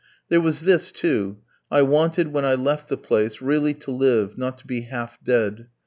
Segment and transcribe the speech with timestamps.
[0.29, 1.37] There was this, too:
[1.69, 5.67] I wanted, when I left the place, really to live, not to be half dead.